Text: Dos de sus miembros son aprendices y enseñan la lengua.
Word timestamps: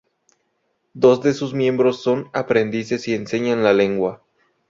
Dos 0.95 1.21
de 1.21 1.31
sus 1.35 1.53
miembros 1.53 2.01
son 2.01 2.31
aprendices 2.33 3.07
y 3.07 3.13
enseñan 3.13 3.61
la 3.61 3.71
lengua. 3.71 4.23